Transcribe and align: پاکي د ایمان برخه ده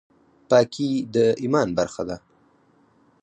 پاکي 0.49 0.91
د 1.15 1.15
ایمان 1.41 1.69
برخه 1.77 2.03
ده 2.09 2.17